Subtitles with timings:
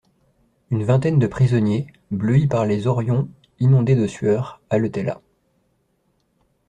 [0.71, 5.21] Une vingtaine de prisonniers, bleuis par les horions, inondés de sueur, haletaient là.